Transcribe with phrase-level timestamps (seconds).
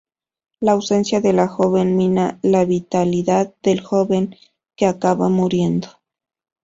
[0.61, 4.35] La ausencia de la joven mina la vitalidad del joven,
[4.75, 5.89] que acaba muriendo.